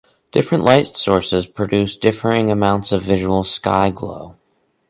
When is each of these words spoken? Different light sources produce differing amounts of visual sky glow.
Different 0.31 0.63
light 0.63 0.87
sources 0.87 1.45
produce 1.45 1.95
differing 1.95 2.49
amounts 2.49 2.91
of 2.91 3.03
visual 3.03 3.43
sky 3.43 3.91
glow. 3.91 4.35